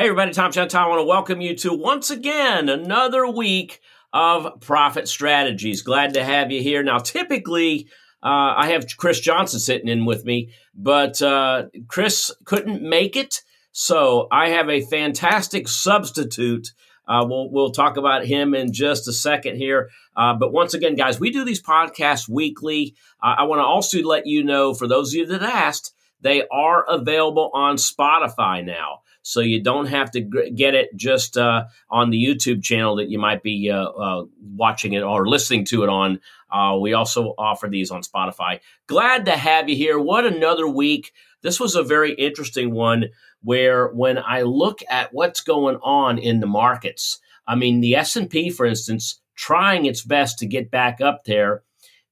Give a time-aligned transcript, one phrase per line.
[0.00, 0.86] Hey, everybody, Tom Gentile.
[0.86, 3.82] I want to welcome you to once again another week
[4.14, 5.82] of Profit Strategies.
[5.82, 6.82] Glad to have you here.
[6.82, 7.86] Now, typically,
[8.22, 13.42] uh, I have Chris Johnson sitting in with me, but uh, Chris couldn't make it.
[13.72, 16.68] So I have a fantastic substitute.
[17.06, 19.90] Uh, we'll, we'll talk about him in just a second here.
[20.16, 22.94] Uh, but once again, guys, we do these podcasts weekly.
[23.22, 25.92] Uh, I want to also let you know, for those of you that asked,
[26.22, 31.64] they are available on Spotify now so you don't have to get it just uh,
[31.88, 34.24] on the YouTube channel that you might be uh, uh,
[34.56, 36.18] watching it or listening to it on.
[36.50, 38.58] Uh, we also offer these on Spotify.
[38.88, 40.00] Glad to have you here.
[40.00, 41.12] What another week!
[41.42, 43.10] This was a very interesting one
[43.42, 48.16] where when I look at what's going on in the markets, I mean the S
[48.16, 51.62] and P, for instance, trying its best to get back up there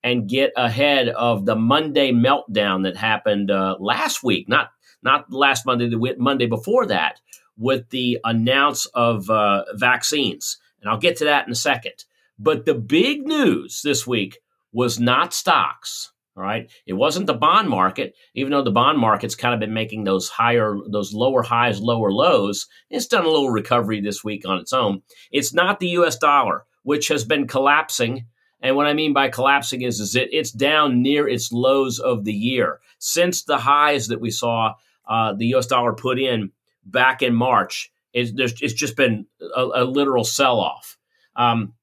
[0.05, 4.71] and get ahead of the Monday meltdown that happened uh, last week, not
[5.03, 7.21] not last Monday, the Monday before that,
[7.57, 10.59] with the announce of uh, vaccines.
[10.81, 12.05] And I'll get to that in a second.
[12.39, 14.39] But the big news this week
[14.73, 16.13] was not stocks.
[16.37, 16.71] All right.
[16.87, 20.29] It wasn't the bond market, even though the bond market's kind of been making those
[20.29, 22.69] higher, those lower highs, lower lows.
[22.91, 25.03] It's done a little recovery this week on its own.
[25.33, 28.27] It's not the US dollar, which has been collapsing.
[28.61, 32.25] And what I mean by collapsing is, is it, it's down near its lows of
[32.25, 34.75] the year since the highs that we saw
[35.09, 35.67] uh, the U.S.
[35.67, 36.51] dollar put in
[36.85, 40.97] back in March, it's, it's just been a, a literal sell off.
[41.37, 41.75] Um,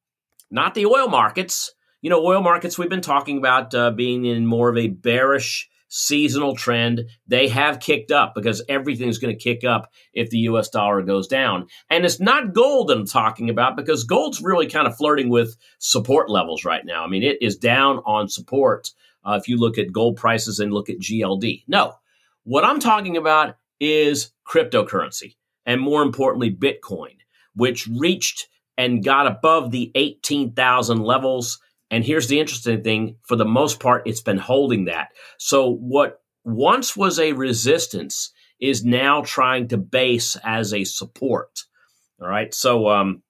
[0.52, 1.74] not the oil markets.
[2.02, 5.70] You know, oil markets we've been talking about uh, being in more of a bearish
[5.88, 7.04] seasonal trend.
[7.28, 11.28] They have kicked up because everything's going to kick up if the US dollar goes
[11.28, 11.68] down.
[11.90, 16.30] And it's not gold I'm talking about because gold's really kind of flirting with support
[16.30, 17.04] levels right now.
[17.04, 18.92] I mean, it is down on support
[19.24, 21.64] uh, if you look at gold prices and look at GLD.
[21.68, 21.96] No,
[22.46, 27.18] what I'm talking about is cryptocurrency, and more importantly, Bitcoin,
[27.56, 31.60] which reached and got above the 18,000 levels.
[31.92, 35.10] And here's the interesting thing for the most part, it's been holding that.
[35.38, 41.64] So, what once was a resistance is now trying to base as a support.
[42.22, 42.54] All right.
[42.54, 43.24] So, um,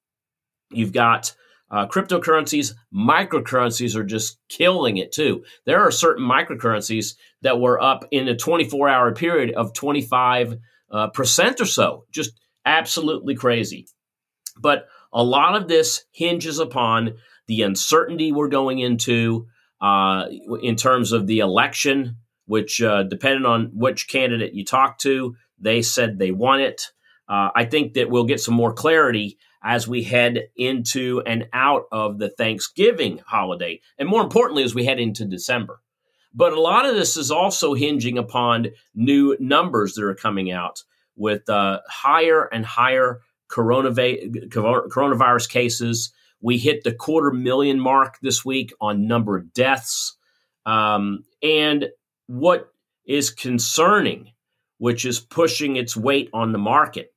[0.72, 1.36] you've got
[1.72, 5.44] uh, cryptocurrencies, microcurrencies are just killing it too.
[5.66, 10.58] There are certain microcurrencies that were up in a 24 hour period of 25
[10.92, 12.06] uh, percent or so.
[12.12, 13.88] Just absolutely crazy.
[14.58, 17.16] But a lot of this hinges upon
[17.48, 19.48] the uncertainty we're going into
[19.82, 20.26] uh,
[20.62, 25.82] in terms of the election, which, uh, depending on which candidate you talk to, they
[25.82, 26.92] said they want it.
[27.28, 31.86] Uh, I think that we'll get some more clarity as we head into and out
[31.92, 35.82] of the Thanksgiving holiday, and more importantly, as we head into December.
[36.36, 40.84] But a lot of this is also hinging upon new numbers that are coming out
[41.16, 46.14] with uh, higher and higher coronavirus cases.
[46.42, 50.16] We hit the quarter million mark this week on number of deaths.
[50.68, 51.90] Um, and
[52.28, 52.68] what
[53.08, 54.32] is concerning,
[54.78, 57.15] which is pushing its weight on the market,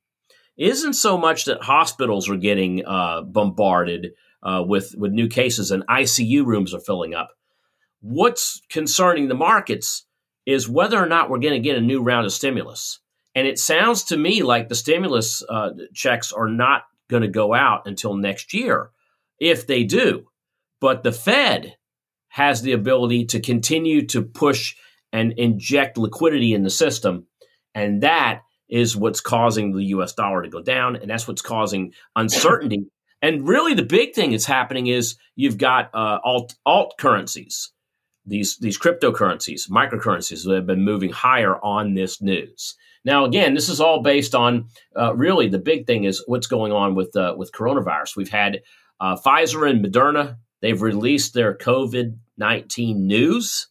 [0.59, 4.11] isn't so much that hospitals are getting uh, bombarded
[4.43, 7.29] uh, with with new cases and ICU rooms are filling up.
[8.01, 10.05] What's concerning the markets
[10.45, 12.99] is whether or not we're going to get a new round of stimulus.
[13.35, 17.53] And it sounds to me like the stimulus uh, checks are not going to go
[17.53, 18.91] out until next year,
[19.39, 20.25] if they do.
[20.81, 21.75] But the Fed
[22.29, 24.75] has the ability to continue to push
[25.11, 27.27] and inject liquidity in the system,
[27.73, 30.95] and that is what's causing the US dollar to go down.
[30.95, 32.85] And that's what's causing uncertainty.
[33.21, 37.71] and really, the big thing that's happening is you've got uh, alt, alt currencies,
[38.25, 42.75] these, these cryptocurrencies, microcurrencies that have been moving higher on this news.
[43.05, 46.71] Now, again, this is all based on uh, really the big thing is what's going
[46.71, 48.17] on with, uh, with coronavirus.
[48.17, 48.61] We've had
[48.99, 53.67] uh, Pfizer and Moderna, they've released their COVID 19 news.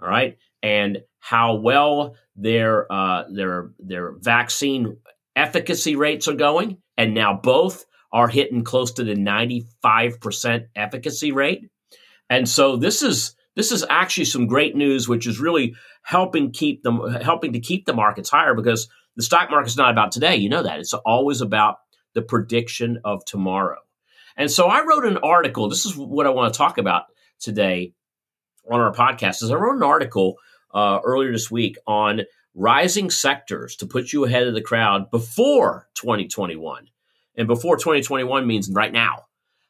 [0.00, 0.38] All right.
[0.62, 4.98] And how well their uh, their their vaccine
[5.34, 11.68] efficacy rates are going, and now both are hitting close to the 95% efficacy rate.
[12.30, 16.82] And so this is this is actually some great news, which is really helping keep
[16.82, 20.36] them helping to keep the markets higher because the stock market's not about today.
[20.36, 21.76] You know that it's always about
[22.14, 23.78] the prediction of tomorrow.
[24.36, 25.68] And so I wrote an article.
[25.68, 27.04] This is what I want to talk about
[27.40, 27.94] today
[28.70, 29.42] on our podcast.
[29.42, 30.36] Is I wrote an article
[30.76, 32.20] uh, earlier this week on
[32.54, 36.88] rising sectors to put you ahead of the crowd before 2021.
[37.34, 39.24] And before 2021 means right now.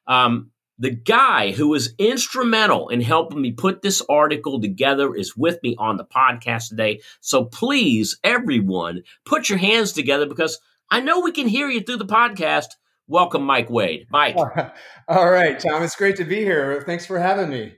[0.08, 5.62] Um, the guy who was instrumental in helping me put this article together is with
[5.62, 7.00] me on the podcast today.
[7.20, 10.58] So please, everyone, put your hands together because
[10.90, 12.66] I know we can hear you through the podcast.
[13.06, 14.06] Welcome, Mike Wade.
[14.10, 14.36] Mike.
[15.08, 15.82] All right, Tom.
[15.84, 16.82] It's great to be here.
[16.84, 17.76] Thanks for having me.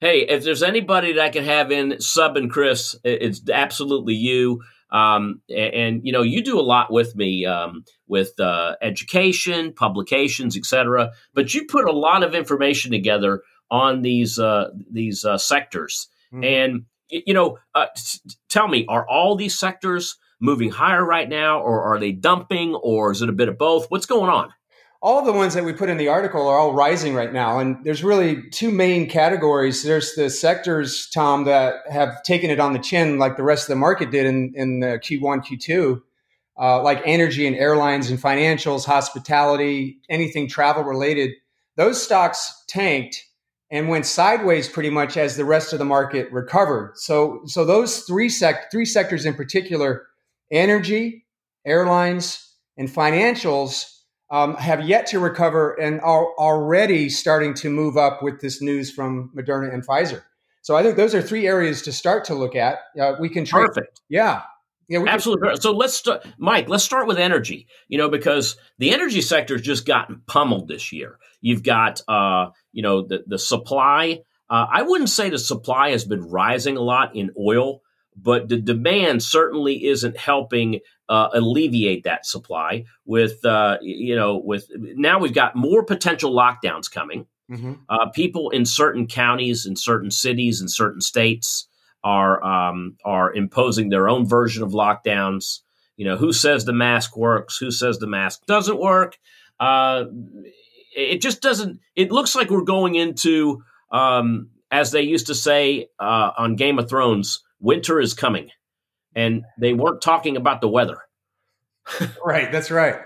[0.00, 4.62] Hey, if there's anybody that I can have in sub and Chris, it's absolutely you.
[4.90, 9.72] Um, and, and, you know, you do a lot with me um, with uh, education,
[9.72, 11.10] publications, etc.
[11.34, 16.08] But you put a lot of information together on these uh, these uh, sectors.
[16.32, 16.44] Mm-hmm.
[16.44, 17.86] And you know, uh,
[18.48, 23.12] tell me, are all these sectors moving higher right now, or are they dumping, or
[23.12, 23.86] is it a bit of both?
[23.90, 24.52] What's going on?
[25.02, 27.58] All the ones that we put in the article are all rising right now.
[27.58, 29.82] And there's really two main categories.
[29.82, 33.68] There's the sectors, Tom, that have taken it on the chin like the rest of
[33.68, 36.02] the market did in, in the Q1, Q2,
[36.58, 41.30] uh, like energy and airlines and financials, hospitality, anything travel related.
[41.76, 43.24] Those stocks tanked
[43.70, 46.92] and went sideways pretty much as the rest of the market recovered.
[46.96, 50.08] So, so those three sec- three sectors in particular,
[50.50, 51.24] energy,
[51.64, 53.99] airlines, and financials
[54.30, 58.90] um, have yet to recover and are already starting to move up with this news
[58.90, 60.22] from Moderna and Pfizer.
[60.62, 62.78] So I think those are three areas to start to look at.
[63.00, 63.66] Uh, we can trade.
[63.66, 64.00] Perfect.
[64.08, 64.42] Yeah.
[64.88, 65.50] Yeah, absolutely.
[65.50, 66.68] Can- so let's start, Mike.
[66.68, 67.68] Let's start with energy.
[67.88, 71.16] You know, because the energy sector has just gotten pummeled this year.
[71.40, 74.20] You've got, uh, you know, the the supply.
[74.50, 77.82] Uh, I wouldn't say the supply has been rising a lot in oil,
[78.16, 82.84] but the demand certainly isn't helping uh, alleviate that supply.
[83.04, 87.26] With uh, you know, with now we've got more potential lockdowns coming.
[87.50, 87.72] Mm-hmm.
[87.88, 91.66] Uh, people in certain counties, in certain cities, in certain states
[92.04, 95.60] are um, are imposing their own version of lockdowns.
[95.96, 97.58] You know, who says the mask works?
[97.58, 99.18] Who says the mask doesn't work?
[99.58, 100.04] Uh,
[100.96, 101.80] it just doesn't.
[101.96, 103.62] It looks like we're going into,
[103.92, 108.50] um, as they used to say uh, on Game of Thrones, winter is coming,
[109.14, 110.98] and they weren't talking about the weather.
[112.24, 112.96] right, that's right.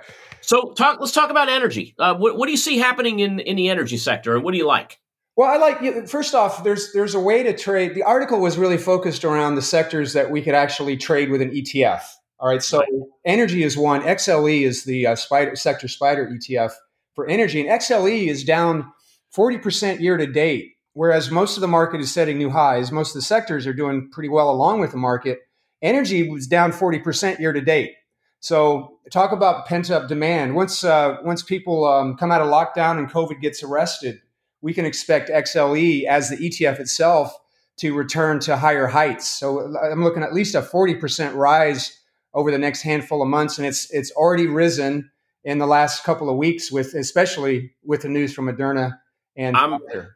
[0.41, 1.01] So, talk.
[1.01, 1.95] Let's talk about energy.
[1.99, 4.59] Uh, what, what, do you see happening in in the energy sector, and what do
[4.59, 5.01] you like?
[5.37, 7.95] Well, I like first off, there's there's a way to trade.
[7.95, 11.51] The article was really focused around the sectors that we could actually trade with an
[11.51, 12.03] ETF.
[12.39, 12.89] All right, so right.
[13.25, 14.03] energy is one.
[14.03, 16.73] XLE is the uh, spider sector spider ETF
[17.15, 18.93] for energy, and XLE is down
[19.31, 23.11] forty percent year to date whereas most of the market is setting new highs, most
[23.11, 25.41] of the sectors are doing pretty well along with the market.
[25.83, 27.93] Energy was down 40% year to date.
[28.41, 30.55] So talk about pent up demand.
[30.55, 34.21] Once uh, once people um, come out of lockdown and COVID gets arrested,
[34.61, 37.35] we can expect XLE as the ETF itself
[37.79, 39.29] to return to higher heights.
[39.29, 41.99] So I'm looking at least a 40% rise
[42.35, 45.11] over the next handful of months, and it's it's already risen
[45.45, 48.99] in the last couple of weeks with especially with the news from Moderna
[49.37, 50.09] and I'm, Pfizer.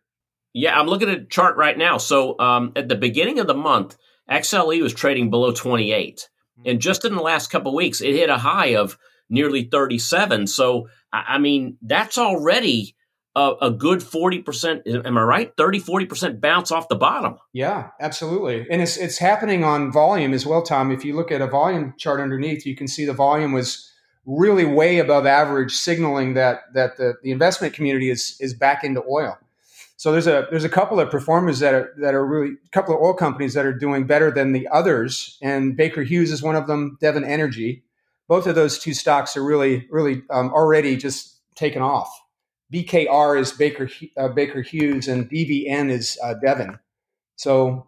[0.53, 1.99] Yeah, I'm looking at a chart right now.
[1.99, 3.97] So um, at the beginning of the month,
[4.31, 6.29] XLE was trading below 28.
[6.67, 8.99] And just in the last couple weeks, it hit a high of
[9.31, 10.47] nearly 37.
[10.47, 12.97] So, I mean, that's already
[13.37, 15.07] a, a, good 40%.
[15.07, 15.53] Am I right?
[15.57, 17.37] 30, 40% bounce off the bottom.
[17.53, 18.67] Yeah, absolutely.
[18.71, 20.91] And it's, it's happening on volume as well, Tom.
[20.91, 23.91] If you look at a volume chart underneath, you can see the volume was
[24.27, 29.03] really way above average, signaling that, that the, the investment community is, is back into
[29.09, 29.39] oil.
[29.99, 32.95] So there's a there's a couple of performers that are that are really a couple
[32.95, 36.55] of oil companies that are doing better than the others, and Baker Hughes is one
[36.55, 36.97] of them.
[37.01, 37.83] Devon Energy,
[38.29, 42.09] both of those two stocks are really really um, already just taken off.
[42.73, 46.79] BKR is Baker uh, Baker Hughes, and DVN is uh, Devon.
[47.35, 47.85] So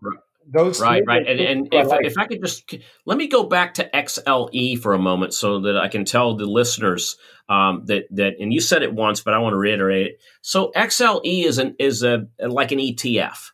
[0.46, 2.04] those right right and, and if, like.
[2.04, 2.74] if i could just
[3.06, 6.46] let me go back to xle for a moment so that i can tell the
[6.46, 7.16] listeners
[7.48, 10.20] um, that that and you said it once but i want to reiterate it.
[10.40, 13.50] So xle is an is a like an etf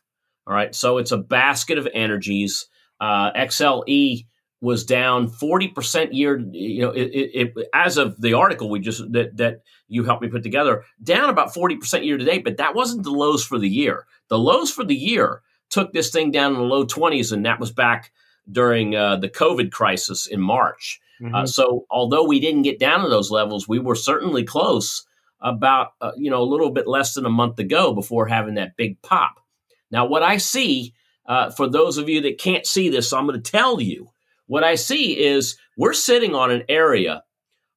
[0.47, 0.73] all right?
[0.73, 2.67] So it's a basket of energies.
[2.99, 4.25] Uh, xle
[4.59, 9.03] was down 40% year you know it, it, it, as of the article we just
[9.11, 12.73] that that you helped me put together down about 40% year to date but that
[12.73, 14.07] wasn't the lows for the year.
[14.29, 17.59] The lows for the year took this thing down in the low 20s, and that
[17.59, 18.11] was back
[18.49, 21.01] during uh, the COVID crisis in March.
[21.21, 21.35] Mm-hmm.
[21.35, 25.05] Uh, so, although we didn't get down to those levels, we were certainly close
[25.41, 28.77] about uh, you know a little bit less than a month ago before having that
[28.77, 29.39] big pop.
[29.91, 30.93] Now, what I see
[31.25, 34.11] uh, for those of you that can't see this, I'm going to tell you
[34.45, 37.23] what I see is we're sitting on an area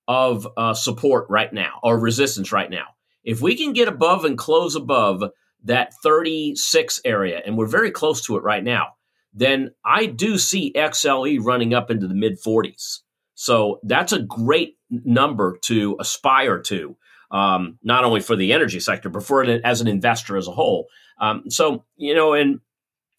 [0.06, 2.87] of uh, support right now or resistance right now.
[3.25, 5.23] If we can get above and close above
[5.64, 8.94] that 36 area, and we're very close to it right now,
[9.32, 13.00] then I do see XLE running up into the mid 40s.
[13.34, 16.96] So that's a great number to aspire to,
[17.30, 20.52] um, not only for the energy sector, but for it as an investor as a
[20.52, 20.88] whole.
[21.20, 22.60] Um, so, you know, and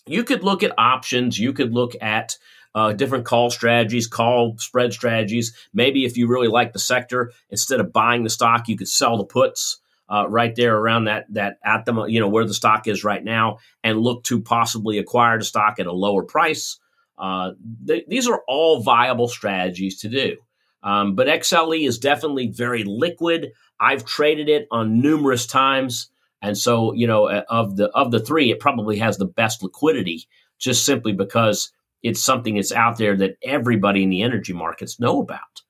[0.05, 2.37] you could look at options, you could look at
[2.73, 5.55] uh, different call strategies, call spread strategies.
[5.73, 9.17] Maybe if you really like the sector, instead of buying the stock, you could sell
[9.17, 9.79] the puts.
[10.11, 13.23] Uh, right there around that that at the you know where the stock is right
[13.23, 16.77] now, and look to possibly acquire the stock at a lower price.
[17.17, 17.51] Uh,
[17.87, 20.35] th- these are all viable strategies to do.
[20.83, 23.51] Um, but XLE is definitely very liquid.
[23.79, 26.09] I've traded it on numerous times,
[26.41, 29.63] and so you know uh, of the of the three, it probably has the best
[29.63, 30.27] liquidity,
[30.59, 31.71] just simply because
[32.03, 35.61] it's something that's out there that everybody in the energy markets know about.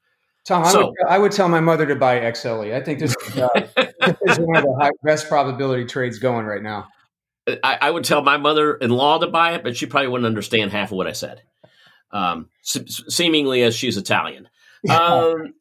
[0.43, 2.73] Tom, I, would, I would tell my mother to buy XLE.
[2.73, 6.45] I think this is, uh, this is one of the high, best probability trades going
[6.45, 6.87] right now.
[7.47, 10.91] I, I, would tell my mother-in-law to buy it, but she probably wouldn't understand half
[10.91, 11.41] of what I said.
[12.11, 14.47] Um, se- seemingly, as she's Italian.
[14.89, 15.53] Um,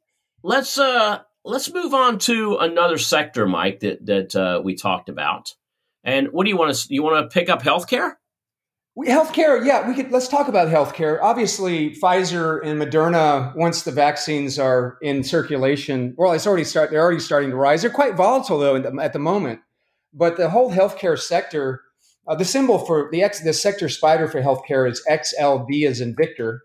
[0.43, 5.55] let's uh, let's move on to another sector, Mike, that that uh, we talked about.
[6.05, 6.95] And what do you want to?
[6.95, 8.15] You want to pick up healthcare?
[8.97, 10.11] We, healthcare, yeah, we could.
[10.11, 11.21] Let's talk about healthcare.
[11.23, 16.91] Obviously, Pfizer and Moderna, once the vaccines are in circulation, well, it's already start.
[16.91, 17.83] They're already starting to rise.
[17.83, 19.61] They're quite volatile though at the moment.
[20.13, 21.83] But the whole healthcare sector,
[22.27, 26.17] uh, the symbol for the X, the sector spider for healthcare is XLV as in
[26.17, 26.65] Victor,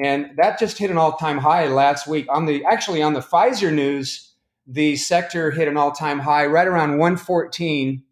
[0.00, 2.26] and that just hit an all-time high last week.
[2.28, 4.32] On the actually on the Pfizer news,
[4.64, 8.03] the sector hit an all-time high right around 114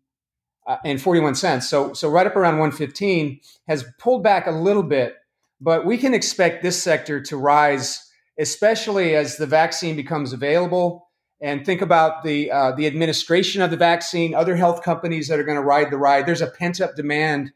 [0.67, 1.69] uh, and 41 cents.
[1.69, 5.17] So so right up around 115 has pulled back a little bit,
[5.61, 11.09] but we can expect this sector to rise, especially as the vaccine becomes available.
[11.41, 15.45] And think about the uh, the administration of the vaccine, other health companies that are
[15.45, 16.27] going to ride the ride.
[16.27, 17.53] There's a pent up demand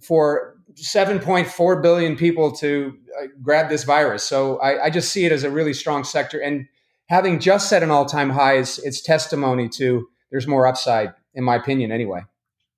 [0.00, 4.24] for 7.4 billion people to uh, grab this virus.
[4.24, 6.38] So I, I, just see it as a really strong sector.
[6.38, 6.68] And
[7.06, 11.44] having just set an all time high, is, it's testimony to there's more upside, in
[11.44, 12.22] my opinion, anyway.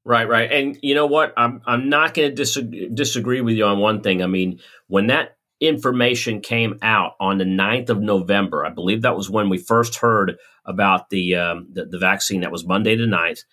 [0.04, 0.50] Right, right.
[0.50, 1.32] And you know what?
[1.36, 4.22] I'm, I'm not going to disagree, disagree with you on one thing.
[4.22, 9.16] I mean, when that information came out on the 9th of November, I believe that
[9.16, 12.40] was when we first heard about the, um, the, the, vaccine.
[12.40, 13.44] That was Monday the 9th.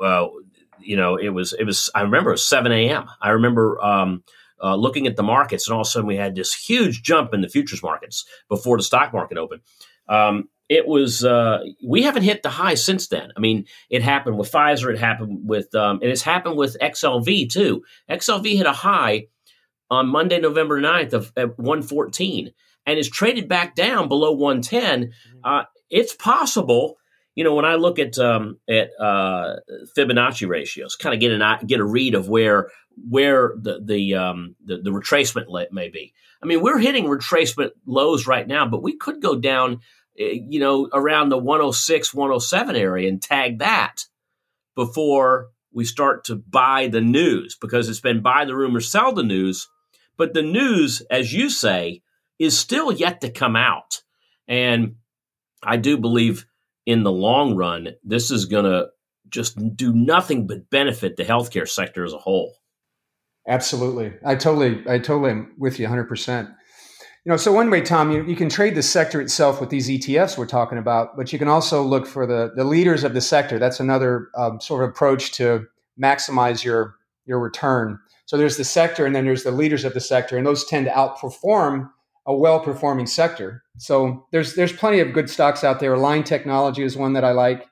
[0.00, 0.28] Uh,
[0.82, 1.90] you know, it was it was.
[1.94, 3.06] I remember it was seven a.m.
[3.20, 4.24] I remember um,
[4.62, 7.34] uh, looking at the markets, and all of a sudden we had this huge jump
[7.34, 9.62] in the futures markets before the stock market opened.
[10.08, 13.32] Um, it was uh, we haven't hit the high since then.
[13.36, 17.50] I mean, it happened with Pfizer, it happened with, um, and it's happened with XLV
[17.50, 17.82] too.
[18.08, 19.26] XLV hit a high
[19.90, 22.52] on Monday, November 9th of at 114
[22.86, 25.06] and is traded back down below 110.
[25.06, 25.38] Mm-hmm.
[25.42, 26.96] Uh, it's possible
[27.36, 29.56] you know, when I look at um, at uh,
[29.96, 32.70] Fibonacci ratios, kind of get an get a read of where
[33.08, 36.12] where the the, um, the the retracement may be.
[36.42, 39.80] I mean, we're hitting retracement lows right now, but we could go down,
[40.20, 44.04] Eh, you know, around the 106, 107 area and tag that
[44.76, 49.22] before we start to buy the news because it's been buy the rumor, sell the
[49.22, 49.68] news.
[50.16, 52.02] But the news, as you say,
[52.38, 54.02] is still yet to come out,
[54.46, 54.96] and
[55.62, 56.46] I do believe
[56.84, 58.88] in the long run, this is going to
[59.28, 62.56] just do nothing but benefit the healthcare sector as a whole.
[63.46, 64.12] Absolutely.
[64.24, 66.54] I totally, I totally am with you 100%.
[67.24, 69.90] You know, so one way, Tom, you, you can trade the sector itself with these
[69.90, 73.20] ETFs we're talking about, but you can also look for the, the leaders of the
[73.20, 73.58] sector.
[73.58, 75.66] That's another um, sort of approach to
[76.02, 76.94] maximize your,
[77.26, 77.98] your return.
[78.24, 80.86] So there's the sector and then there's the leaders of the sector, and those tend
[80.86, 81.90] to outperform
[82.26, 83.64] a well-performing sector.
[83.76, 85.94] So there's there's plenty of good stocks out there.
[85.94, 87.66] Align Technology is one that I like.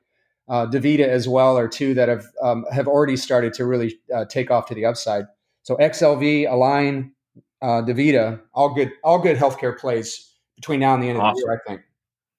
[0.49, 4.25] Uh, Davita as well are two that have um, have already started to really uh,
[4.25, 5.26] take off to the upside.
[5.62, 7.12] So XLV, Align,
[7.62, 11.30] uh, Davita, all good all good healthcare plays between now and the end awesome.
[11.30, 11.62] of the year.
[11.64, 11.82] I think.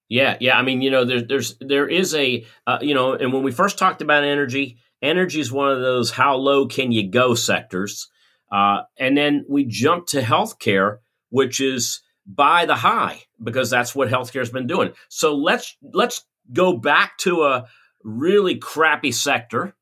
[0.08, 0.58] Yeah, yeah.
[0.58, 3.52] I mean, you know, there's there's there is a uh, you know, and when we
[3.52, 8.08] first talked about energy, energy is one of those how low can you go sectors,
[8.50, 10.98] uh, and then we jump to healthcare,
[11.30, 14.92] which is by the high because that's what healthcare has been doing.
[15.08, 17.66] So let's let's go back to a
[18.02, 19.74] really crappy sector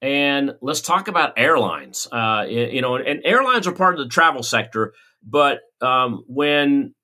[0.00, 2.06] and let's talk about airlines.
[2.10, 6.94] Uh, you know, and airlines are part of the travel sector, but um, when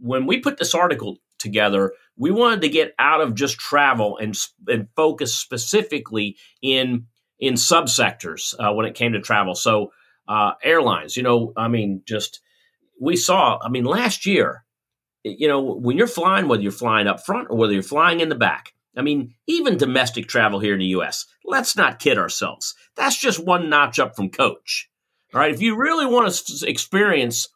[0.00, 4.36] when we put this article together, we wanted to get out of just travel and
[4.68, 7.06] and focus specifically in
[7.38, 9.54] in subsectors uh, when it came to travel.
[9.54, 9.92] So
[10.28, 12.40] uh, airlines, you know, I mean, just
[13.00, 14.64] we saw, I mean, last year,
[15.24, 18.28] you know, when you're flying, whether you're flying up front or whether you're flying in
[18.28, 22.74] the back, I mean, even domestic travel here in the US, let's not kid ourselves.
[22.96, 24.88] That's just one notch up from coach.
[25.34, 25.52] All right.
[25.52, 27.48] If you really want to experience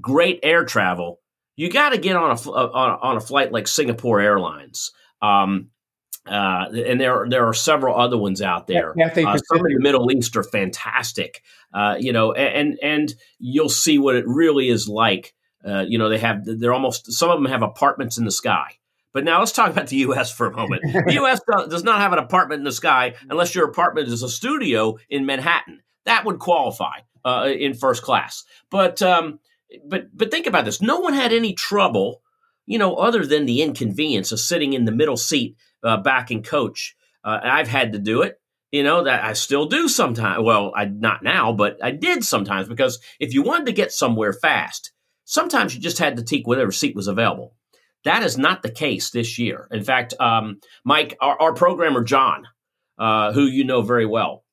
[0.00, 1.20] great air travel,
[1.56, 4.92] you got to get on a, on a, on a flight like Singapore Airlines.
[5.20, 5.70] Um,
[6.26, 8.92] Uh, and there there are several other ones out there.
[8.94, 11.42] Yeah, uh, some in the Middle East are fantastic.
[11.72, 15.32] Uh, you know, and and you'll see what it really is like.
[15.66, 18.76] Uh, you know, they have they're almost some of them have apartments in the sky.
[19.12, 20.30] But now let's talk about the U.S.
[20.32, 20.82] for a moment.
[20.82, 21.40] the U.S.
[21.68, 25.26] does not have an apartment in the sky unless your apartment is a studio in
[25.26, 25.80] Manhattan.
[26.04, 28.44] That would qualify uh, in first class.
[28.70, 29.40] But um,
[29.86, 30.80] but but think about this.
[30.80, 32.22] No one had any trouble,
[32.66, 36.96] you know, other than the inconvenience of sitting in the middle seat uh, backing coach.
[37.22, 38.40] Uh, I've had to do it.
[38.70, 40.44] You know that I still do sometimes.
[40.44, 44.32] Well, I not now, but I did sometimes because if you wanted to get somewhere
[44.32, 44.92] fast,
[45.24, 47.56] sometimes you just had to take whatever seat was available.
[48.04, 49.68] That is not the case this year.
[49.70, 52.46] In fact, um, Mike, our, our, programmer John,
[52.98, 54.44] uh, who you know very well,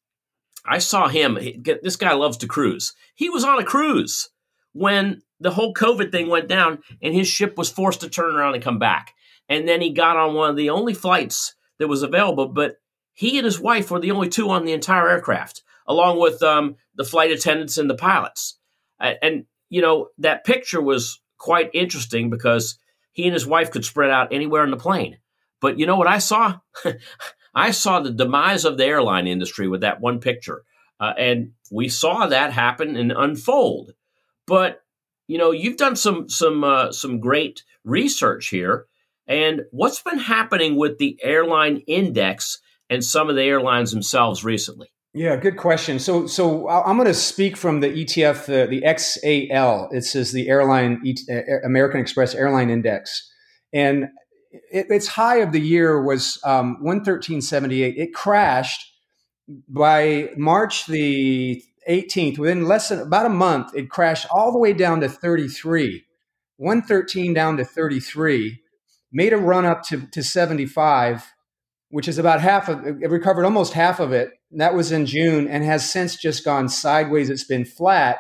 [0.66, 1.38] I saw him.
[1.38, 2.94] He, this guy loves to cruise.
[3.16, 4.30] He was on a cruise
[4.74, 8.56] when the whole COVID thing went down, and his ship was forced to turn around
[8.56, 9.14] and come back.
[9.48, 12.76] And then he got on one of the only flights that was available, but
[13.14, 16.76] he and his wife were the only two on the entire aircraft, along with um,
[16.96, 18.60] the flight attendants and the pilots.
[19.00, 22.78] and you know that picture was quite interesting because
[23.18, 25.18] he and his wife could spread out anywhere on the plane.
[25.60, 26.60] But you know what I saw?
[27.56, 30.62] I saw the demise of the airline industry with that one picture.
[31.00, 33.94] Uh, and we saw that happen and unfold.
[34.46, 34.84] But
[35.28, 38.86] you know, you've done some some uh, some great research here.
[39.26, 44.92] And what's been happening with the airline index and some of the airlines themselves recently?
[45.14, 46.00] Yeah, good question.
[46.00, 49.92] So, so I'm going to speak from the ETF, the, the XAL.
[49.92, 53.32] It says the airline uh, American Express Airline Index,
[53.74, 54.10] and
[54.52, 57.98] it, its high of the year was um, 113.78.
[57.98, 58.92] It crashed
[59.68, 62.38] by March the 18th.
[62.38, 66.04] Within less than about a month, it crashed all the way down to 33,
[66.58, 68.60] 113 down to 33.
[69.12, 71.34] Made a run up to, to 75
[71.90, 74.32] which is about half of it recovered almost half of it.
[74.52, 77.30] that was in June and has since just gone sideways.
[77.30, 78.20] It's been flat.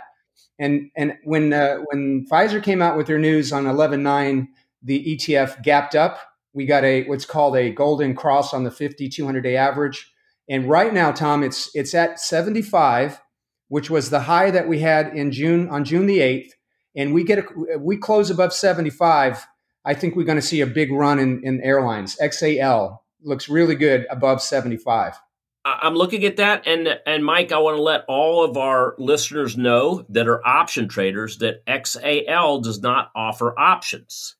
[0.59, 4.47] And and when uh, when Pfizer came out with their news on 11.9,
[4.81, 6.19] the ETF gapped up.
[6.53, 10.11] We got a what's called a golden cross on the 50 200 day average.
[10.49, 13.21] And right now, Tom, it's it's at 75,
[13.67, 16.51] which was the high that we had in June on June the 8th.
[16.95, 19.45] And we get a, we close above 75.
[19.85, 22.17] I think we're going to see a big run in, in airlines.
[22.17, 25.19] XAL looks really good above 75.
[25.65, 29.57] I'm looking at that, and and Mike, I want to let all of our listeners
[29.57, 34.35] know that are option traders that XAL does not offer options.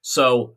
[0.00, 0.56] So,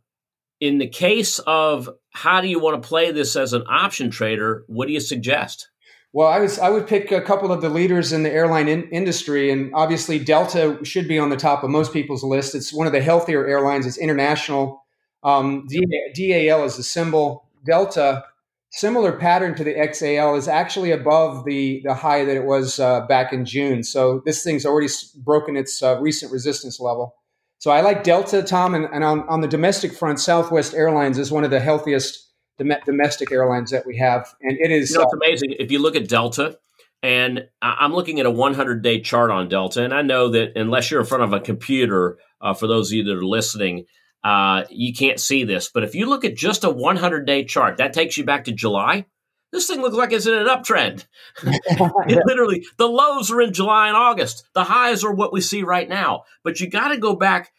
[0.59, 4.63] in the case of how do you want to play this as an option trader,
[4.67, 5.69] what do you suggest?
[6.11, 8.89] Well, I was I would pick a couple of the leaders in the airline in-
[8.89, 12.55] industry, and obviously Delta should be on the top of most people's list.
[12.55, 13.85] It's one of the healthier airlines.
[13.85, 14.81] It's international.
[15.23, 17.44] Um, DAL is the symbol.
[17.65, 18.23] Delta,
[18.71, 23.01] similar pattern to the XAL, is actually above the, the high that it was uh,
[23.07, 23.83] back in June.
[23.83, 27.15] So this thing's already broken its uh, recent resistance level.
[27.57, 31.31] So I like Delta, Tom, and, and on, on, the domestic front, Southwest Airlines is
[31.31, 34.91] one of the healthiest dom- domestic airlines that we have, and it is.
[34.91, 36.59] You know, it's uh, amazing if you look at Delta.
[37.03, 40.89] And I'm looking at a 100 day chart on Delta, and I know that unless
[40.89, 43.85] you're in front of a computer, uh, for those of you that are listening,
[44.25, 47.77] uh, you can't see this, but if you look at just a 100 day chart,
[47.77, 49.05] that takes you back to July.
[49.51, 51.05] This thing looks like it's in an uptrend.
[52.25, 54.43] literally, the lows are in July and August.
[54.55, 56.23] The highs are what we see right now.
[56.43, 57.51] But you got to go back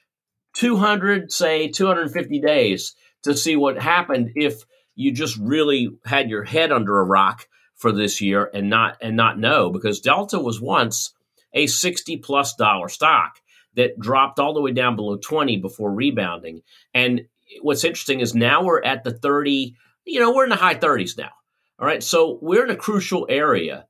[0.55, 4.64] 200, say 250 days to see what happened if
[4.96, 9.16] you just really had your head under a rock for this year and not and
[9.16, 11.12] not know because Delta was once
[11.52, 13.38] a 60 plus dollar stock
[13.77, 16.62] that dropped all the way down below 20 before rebounding.
[16.93, 17.23] And
[17.61, 21.17] what's interesting is now we're at the 30, you know, we're in the high 30s
[21.17, 21.31] now.
[21.79, 22.03] All right.
[22.03, 23.87] So we're in a crucial area.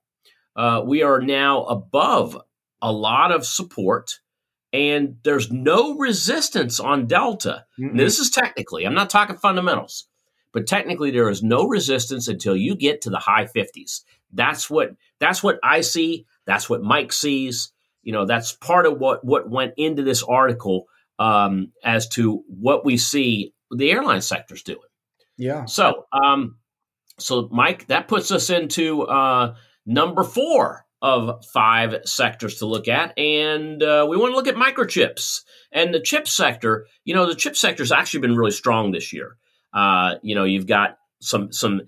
[0.54, 2.36] Uh, we are now above
[2.82, 4.20] a lot of support
[4.72, 7.64] and there's no resistance on delta.
[7.78, 10.08] This is technically, I'm not talking fundamentals,
[10.52, 14.02] but technically there is no resistance until you get to the high 50s.
[14.32, 17.72] That's what that's what I see, that's what Mike sees
[18.06, 20.86] you know that's part of what what went into this article
[21.18, 24.78] um, as to what we see the airline sector's doing.
[25.36, 25.64] Yeah.
[25.64, 26.56] So, um,
[27.18, 33.18] so Mike, that puts us into uh, number four of five sectors to look at,
[33.18, 35.40] and uh, we want to look at microchips
[35.72, 36.86] and the chip sector.
[37.04, 39.36] You know, the chip sector has actually been really strong this year.
[39.74, 41.82] Uh, you know, you've got some some.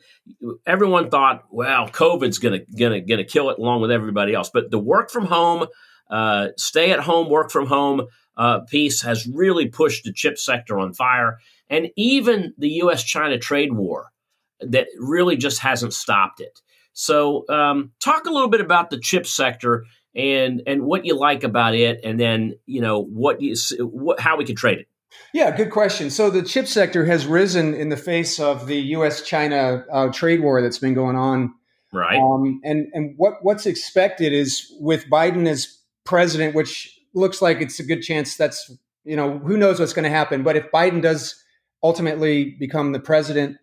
[0.67, 4.81] Everyone thought, well, COVID's gonna gonna gonna kill it along with everybody else, but the
[4.81, 5.69] work from home
[6.11, 10.79] uh, stay at home, work from home uh, piece has really pushed the chip sector
[10.79, 11.39] on fire.
[11.69, 14.13] And even the US China trade war
[14.61, 16.61] that really just hasn't stopped it.
[16.93, 19.85] So, um, talk a little bit about the chip sector
[20.17, 24.37] and and what you like about it, and then you know what you what how
[24.37, 24.89] we can trade it.
[25.33, 26.11] Yeah, good question.
[26.11, 29.23] So the chip sector has risen in the face of the U.S.
[29.23, 31.55] China uh, trade war that's been going on.
[31.93, 32.19] Right.
[32.19, 35.78] Um, and and what what's expected is with Biden as
[36.09, 38.73] president, which looks like it's a good chance that's
[39.05, 40.43] you know who knows what's going to happen.
[40.43, 41.45] But if Biden does
[41.83, 43.59] ultimately become the president,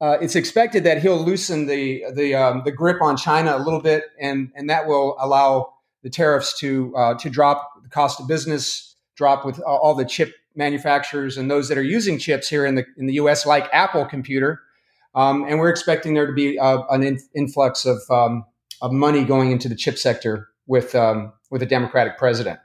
[0.00, 3.82] uh, it's expected that he'll loosen the the um, the grip on China a little
[3.82, 8.28] bit, and and that will allow the tariffs to uh, to drop, the cost of
[8.28, 12.76] business drop with all the chip manufacturers and those that are using chips here in
[12.76, 13.44] the in the U.S.
[13.44, 14.60] like Apple Computer,
[15.16, 18.44] um, and we're expecting there to be uh, an in, influx of um,
[18.80, 22.58] of money going into the chip sector with um, with a Democratic president.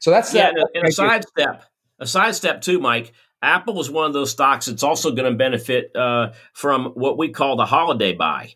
[0.00, 0.50] So that's yeah.
[0.52, 1.64] That, and a sidestep,
[1.98, 3.12] a sidestep too, Mike.
[3.42, 7.30] Apple is one of those stocks that's also going to benefit uh, from what we
[7.30, 8.54] call the holiday buy.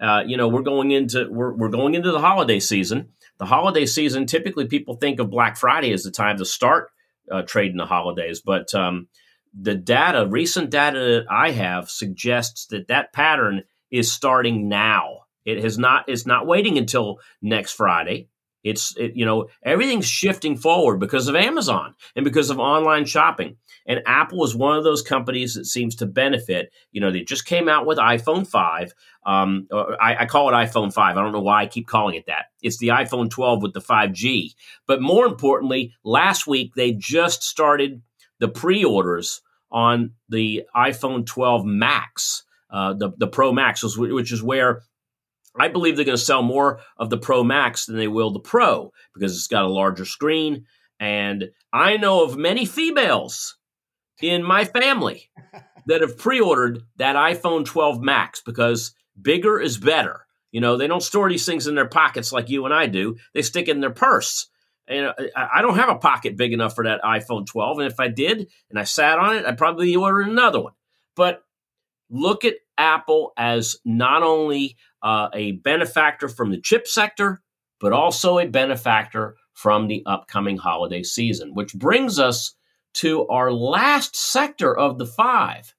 [0.00, 3.10] Uh, you know, we're going into we're, we're going into the holiday season.
[3.38, 6.90] The holiday season, typically people think of Black Friday as the time to start
[7.30, 9.08] uh, trading the holidays, but um,
[9.58, 15.20] the data, recent data that I have, suggests that that pattern is starting now.
[15.44, 16.08] It has not.
[16.08, 18.28] It's not waiting until next Friday.
[18.66, 23.58] It's it, you know everything's shifting forward because of Amazon and because of online shopping.
[23.86, 26.72] And Apple is one of those companies that seems to benefit.
[26.90, 28.92] You know, they just came out with iPhone five.
[29.24, 31.16] Um, I, I, call it iPhone five.
[31.16, 32.46] I don't know why I keep calling it that.
[32.60, 34.54] It's the iPhone 12 with the 5G.
[34.86, 38.02] But more importantly, last week they just started
[38.40, 44.82] the pre-orders on the iPhone 12 Max, uh, the the Pro Max, which is where
[45.58, 48.40] I believe they're going to sell more of the Pro Max than they will the
[48.40, 50.66] Pro because it's got a larger screen.
[50.98, 53.56] And I know of many females
[54.22, 55.30] in my family
[55.86, 60.26] that have pre ordered that iPhone 12 Max because bigger is better.
[60.52, 63.16] You know, they don't store these things in their pockets like you and I do,
[63.34, 64.48] they stick it in their purse.
[64.88, 67.80] And uh, I don't have a pocket big enough for that iPhone 12.
[67.80, 70.74] And if I did and I sat on it, I'd probably order another one.
[71.16, 71.42] But
[72.08, 77.42] look at Apple as not only uh, a benefactor from the chip sector,
[77.80, 82.54] but also a benefactor from the upcoming holiday season, which brings us
[82.94, 85.74] to our last sector of the five.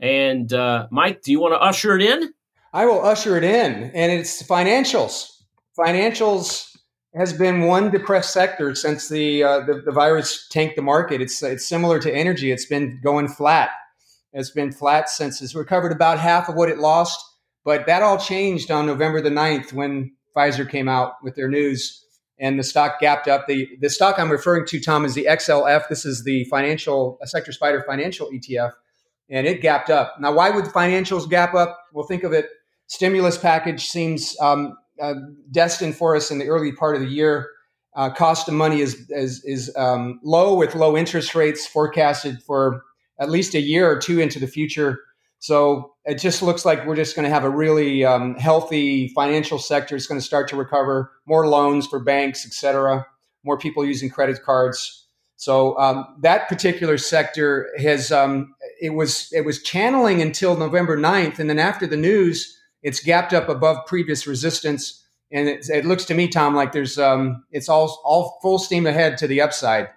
[0.00, 2.32] And uh, Mike, do you want to usher it in?
[2.72, 5.30] I will usher it in, and it's financials.
[5.78, 6.76] Financials
[7.14, 11.22] has been one depressed sector since the, uh, the, the virus tanked the market.
[11.22, 12.52] It's it's similar to energy.
[12.52, 13.70] It's been going flat.
[14.36, 17.18] It's been flat since it's recovered about half of what it lost.
[17.64, 22.04] But that all changed on November the 9th when Pfizer came out with their news
[22.38, 23.46] and the stock gapped up.
[23.46, 25.88] The, the stock I'm referring to, Tom, is the XLF.
[25.88, 28.72] This is the financial sector spider financial ETF,
[29.30, 30.16] and it gapped up.
[30.20, 31.80] Now, why would financials gap up?
[31.94, 32.50] Well, think of it.
[32.88, 35.14] Stimulus package seems um, uh,
[35.50, 37.48] destined for us in the early part of the year.
[37.96, 42.82] Uh, cost of money is is, is um, low with low interest rates forecasted for
[43.20, 45.00] at least a year or two into the future.
[45.38, 49.58] So it just looks like we're just going to have a really um, healthy financial
[49.58, 49.94] sector.
[49.94, 53.06] It's going to start to recover, more loans for banks, et cetera,
[53.44, 55.06] more people using credit cards.
[55.36, 61.38] So um, that particular sector has um, it was it was channeling until November 9th,
[61.38, 66.06] and then after the news, it's gapped up above previous resistance, and it, it looks
[66.06, 69.88] to me, Tom, like there's um, it's all all full steam ahead to the upside.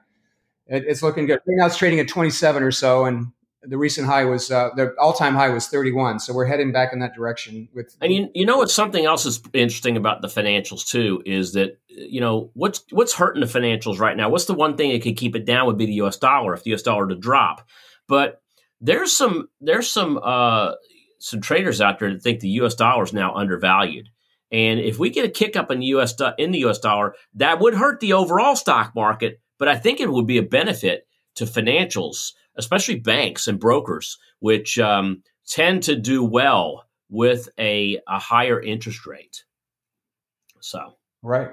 [0.69, 1.39] It, it's looking good.
[1.45, 3.27] Right now, it's trading at 27 or so, and
[3.61, 6.99] the recent high was uh, the all-time high was 31 so we're heading back in
[6.99, 10.87] that direction with and you, you know what something else is interesting about the financials
[10.87, 14.29] too is that you know what's what's hurting the financials right now?
[14.29, 16.63] What's the one thing that could keep it down would be the us dollar if
[16.63, 17.67] the us dollar to drop.
[18.07, 18.41] But
[18.79, 20.73] there's some there's some uh
[21.19, 24.09] some traders out there that think the us dollar is now undervalued.
[24.51, 27.59] And if we get a kick up in the us in the us dollar that
[27.59, 31.45] would hurt the overall stock market but i think it would be a benefit to
[31.45, 38.61] financials especially banks and brokers, which um, tend to do well with a, a higher
[38.61, 39.43] interest rate.
[40.59, 41.49] So, right.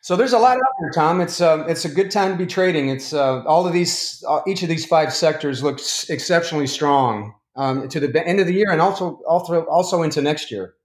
[0.00, 1.20] So there's a lot out there, Tom.
[1.20, 2.88] It's um, it's a good time to be trading.
[2.88, 7.88] It's uh, all of these, uh, each of these five sectors looks exceptionally strong um,
[7.88, 10.75] to the end of the year, and also also also into next year.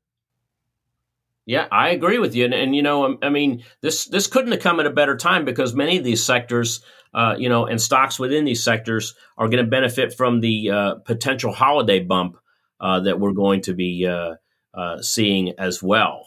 [1.51, 4.61] Yeah, I agree with you, and, and you know, I mean, this this couldn't have
[4.61, 6.81] come at a better time because many of these sectors
[7.13, 10.95] uh, you know, and stocks within these sectors are going to benefit from the uh,
[11.05, 12.37] potential holiday bump
[12.79, 14.35] uh, that we're going to be uh,
[14.73, 16.25] uh, seeing as well.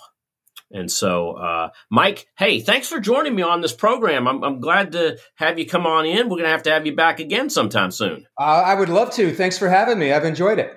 [0.71, 4.27] And so, uh, Mike, hey, thanks for joining me on this program.
[4.27, 6.25] I'm, I'm, glad to have you come on in.
[6.29, 8.27] We're going to have to have you back again sometime soon.
[8.37, 9.33] I would love to.
[9.33, 10.13] Thanks for having me.
[10.13, 10.73] I've enjoyed it.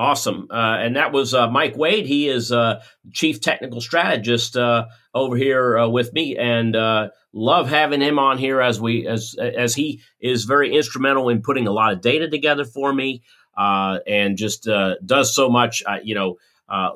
[0.00, 0.46] Awesome.
[0.50, 2.06] Uh, and that was uh, Mike Wade.
[2.06, 2.82] He is uh,
[3.12, 8.38] chief technical strategist uh, over here uh, with me, and uh, love having him on
[8.38, 12.30] here as we as as he is very instrumental in putting a lot of data
[12.30, 13.20] together for me,
[13.58, 14.66] and just
[15.04, 15.82] does so much.
[16.02, 16.38] you know,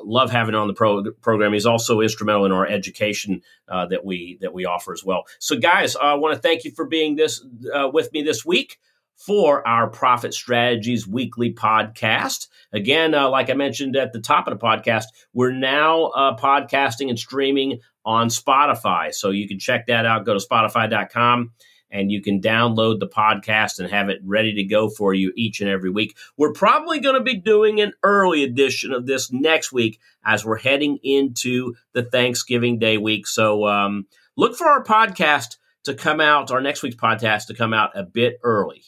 [0.03, 1.53] love having on the pro- program.
[1.53, 5.25] He's also instrumental in our education that we that we offer as well.
[5.41, 7.45] So, guys, I want to thank you for being this
[7.93, 8.79] with me this week
[9.17, 12.49] for our Profit Strategies Weekly podcast.
[12.73, 17.09] Again, uh, like I mentioned at the top of the podcast, we're now uh, podcasting
[17.09, 19.15] and streaming on Spotify.
[19.15, 20.27] So you can check that out.
[20.27, 21.53] Go to spotify.com
[21.91, 25.61] and you can download the podcast and have it ready to go for you each
[25.61, 26.17] and every week.
[26.37, 30.59] We're probably going to be doing an early edition of this next week as we're
[30.59, 33.27] heading into the Thanksgiving Day week.
[33.27, 37.73] So um, look for our podcast to come out, our next week's podcast to come
[37.73, 38.83] out a bit early.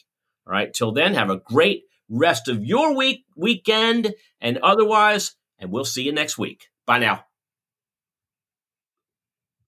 [0.47, 0.73] All right.
[0.73, 6.03] Till then, have a great rest of your week, weekend, and otherwise, and we'll see
[6.03, 6.67] you next week.
[6.85, 7.26] Bye now.